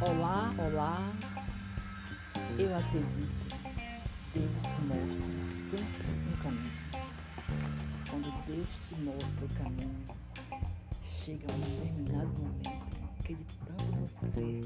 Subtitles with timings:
[0.00, 1.12] Olá, olá.
[2.58, 3.54] Eu acredito.
[4.34, 4.50] Deus
[4.88, 5.22] mostra
[5.70, 6.72] sempre um caminho.
[8.10, 9.94] Quando Deus te mostra o caminho,
[11.04, 14.60] chega um determinado momento que de tanto você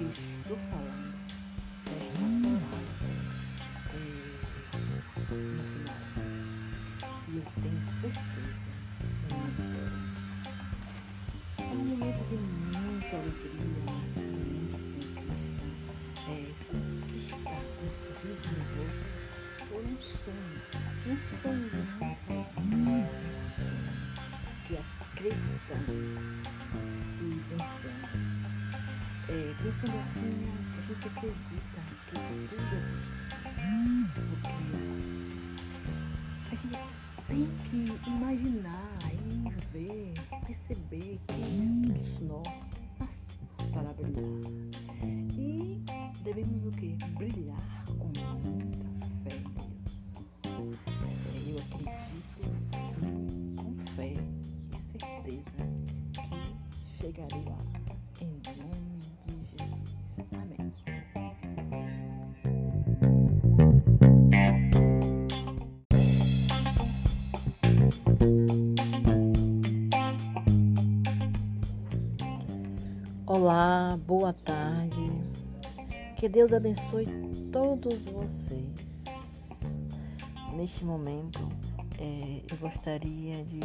[0.00, 1.14] que estou falando
[1.84, 2.80] está formado
[3.92, 4.16] é,
[5.36, 6.00] no final.
[7.28, 8.22] E eu tenho certeza
[9.28, 10.00] vitória.
[11.58, 13.68] É um momento de muita alegria,
[14.56, 14.78] muita
[15.10, 15.62] conquista.
[16.28, 18.64] É, conquistar um sorriso no
[19.68, 20.58] foi um sonho.
[21.06, 23.08] Um sonho, né?
[24.66, 25.88] Que acreditamos
[27.20, 27.99] e vencemos.
[29.32, 30.34] É, pensando assim,
[30.76, 32.16] a gente acredita que
[32.48, 32.74] tudo
[34.26, 34.50] porque
[36.48, 36.78] a gente
[37.28, 40.14] tem que imaginar e ver,
[40.44, 41.34] perceber que
[41.94, 42.58] todos nós
[42.98, 44.34] nascemos para brilhar.
[45.38, 45.80] E
[46.24, 46.96] devemos o quê?
[47.16, 48.89] Brilhar com muita
[73.96, 75.10] Boa tarde.
[76.16, 77.06] Que Deus abençoe
[77.50, 78.70] todos vocês.
[80.54, 81.40] Neste momento,
[81.98, 83.60] é, eu gostaria de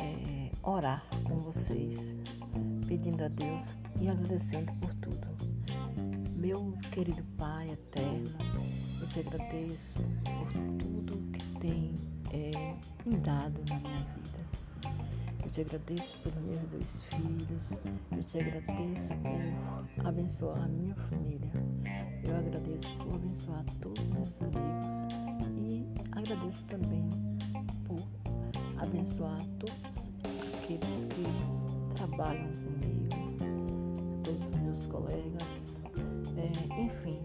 [0.00, 1.98] é, orar com vocês,
[2.86, 3.66] pedindo a Deus
[4.00, 5.26] e agradecendo por tudo.
[6.36, 8.38] Meu querido Pai eterno,
[9.00, 11.94] eu te agradeço por tudo que tem
[12.32, 14.69] é, me dado na minha vida.
[15.50, 17.70] Eu te agradeço pelos meus dois filhos.
[18.12, 19.08] Eu te agradeço
[19.96, 21.50] por abençoar a minha família.
[22.22, 24.86] Eu agradeço por abençoar todos os meus amigos.
[25.58, 27.08] E agradeço também
[27.84, 27.98] por
[28.80, 30.10] abençoar todos
[30.54, 35.48] aqueles que trabalham comigo, todos os meus colegas.
[36.36, 37.18] É, enfim,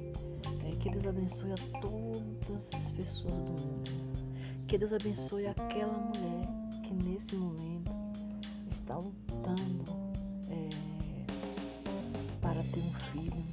[0.65, 4.65] é, que Deus abençoe a todas as pessoas do mundo.
[4.67, 6.47] Que Deus abençoe aquela mulher
[6.81, 7.94] que nesse momento
[8.85, 9.83] está lutando
[10.47, 10.69] é,
[12.39, 13.43] para ter um filho.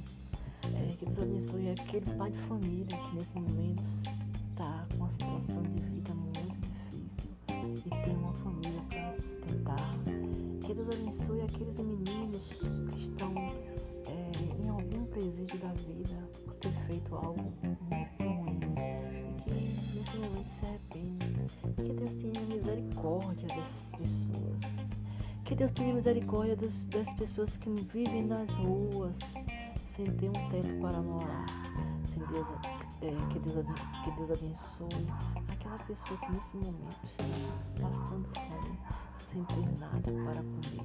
[0.75, 3.83] É, que Deus abençoe aquele pai de família que nesse momento
[4.51, 7.31] está com uma situação de vida muito difícil
[7.85, 9.95] e tem uma família para sustentar.
[10.63, 12.59] Que Deus abençoe aqueles meninos
[12.91, 17.51] que estão é, em algum presídio da vida por ter feito algo
[25.63, 29.15] Deus tenha misericórdia das, das pessoas que vivem nas ruas
[29.87, 31.45] sem ter um teto para morar.
[32.05, 32.45] Sem Deus,
[33.01, 33.65] é, que, Deus,
[34.03, 35.07] que Deus abençoe
[35.47, 37.23] aquela pessoa que nesse momento está
[37.79, 38.77] passando fome,
[39.31, 40.83] sem ter nada para comer.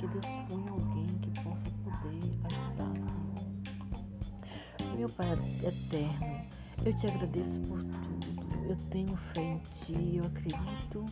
[0.00, 4.96] Que Deus ponha alguém que possa poder ajudar, Senhor.
[4.96, 5.32] Meu Pai
[5.62, 6.46] eterno,
[6.82, 8.70] eu te agradeço por tudo.
[8.70, 11.04] Eu tenho fé em Ti, eu acredito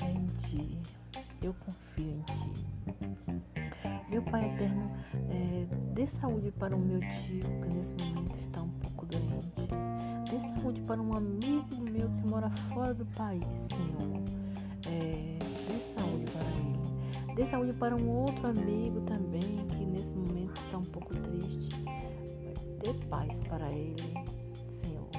[0.00, 0.82] em Ti.
[1.42, 2.22] Eu confio em
[4.32, 4.90] Pai eterno,
[5.28, 9.68] é, dê saúde para o meu tio que nesse momento está um pouco doente.
[10.30, 14.22] Dê saúde para um amigo meu que mora fora do país, Senhor.
[14.86, 15.36] É,
[15.68, 17.34] dê saúde para ele.
[17.34, 21.68] Dê saúde para um outro amigo também que nesse momento está um pouco triste.
[22.82, 24.14] Dê paz para ele,
[24.82, 25.10] Senhor.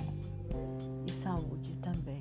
[1.05, 2.19] E saúde também.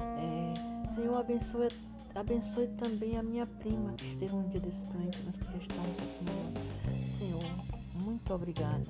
[0.00, 1.68] É, Senhor, abençoe
[2.14, 6.24] Abençoe também a minha prima que esteve um dia distante, mas que já está um
[6.24, 7.08] melhor.
[7.18, 8.84] Senhor, muito obrigada.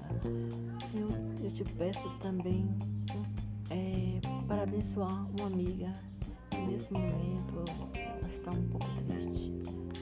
[0.90, 1.10] Senhor,
[1.40, 2.68] eu te peço também
[3.70, 5.92] é, para abençoar uma amiga
[6.50, 7.64] que nesse momento
[8.28, 9.52] está um pouco triste,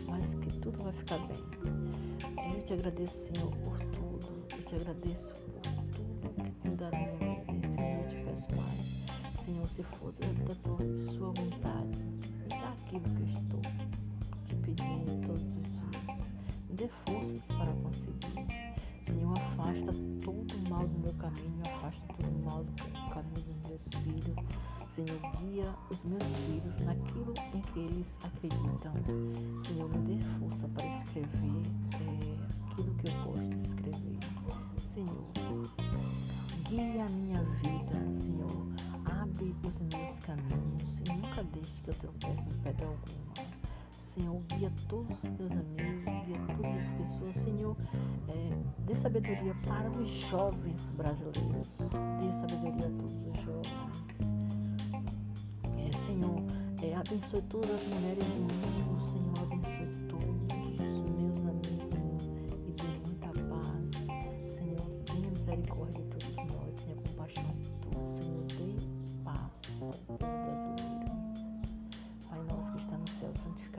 [0.08, 2.56] mas que tudo vai ficar bem.
[2.56, 4.46] Eu te agradeço, Senhor, por tudo.
[4.50, 5.60] Eu te agradeço por
[5.92, 7.68] tudo que tem dado na minha vida.
[7.68, 9.44] Senhor, eu te peço mais.
[9.44, 12.09] Senhor, se for da tua sua vontade,
[12.84, 13.60] aquilo que estou
[14.46, 16.20] te pedindo todos os dias.
[16.68, 18.70] Me dê forças para conseguir.
[19.06, 19.92] Senhor, afasta
[20.24, 22.74] todo o mal do meu caminho, afasta todo o mal do
[23.12, 24.36] caminho dos meus filhos.
[24.94, 28.92] Senhor, guia os meus filhos naquilo em que eles acreditam.
[29.66, 31.62] Senhor, me dê força para escrever
[31.94, 34.18] é, aquilo que eu gosto de escrever.
[34.94, 35.24] Senhor,
[36.68, 37.69] guia a minha vida,
[41.90, 43.50] eu tropece em pedra alguma.
[44.14, 47.36] Senhor, guia todos os meus amigos, guia todas as pessoas.
[47.44, 47.76] Senhor,
[48.28, 48.50] é,
[48.86, 51.68] dê sabedoria para os jovens brasileiros.
[51.78, 54.00] Dê sabedoria a todos os jovens.
[56.06, 56.42] Senhor,
[56.82, 59.29] é, abençoe todas as mulheres do mundo, Senhor,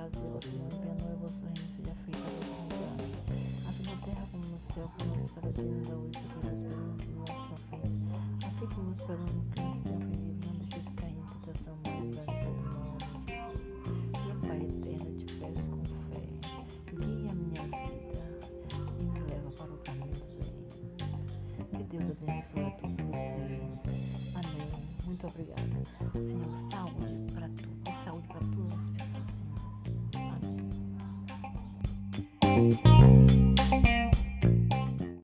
[0.09, 3.69] céu, santificado seja o vosso nome, venha a vosso reino, seja feita a.
[3.69, 6.61] Assim na terra como no céu, por nosso cada dia nos dá hoje, sobre as
[6.61, 7.91] perguntas e nossos ofensas,
[8.47, 12.01] assim como nos perdoamos que nos tem ofendido, não deixes cair em tentação, mas
[14.25, 14.75] livrai-nos
[22.21, 23.61] abençoe a todos vocês.
[24.35, 24.69] Amém.
[25.05, 25.61] Muito obrigada.
[26.13, 26.80] Senhor, saúde
[32.69, 33.30] saúde